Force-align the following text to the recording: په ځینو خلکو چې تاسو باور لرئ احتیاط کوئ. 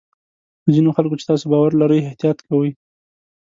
په 0.63 0.69
ځینو 0.75 0.89
خلکو 0.97 1.17
چې 1.19 1.27
تاسو 1.29 1.45
باور 1.51 1.71
لرئ 1.81 1.99
احتیاط 2.03 2.37
کوئ. 2.47 2.69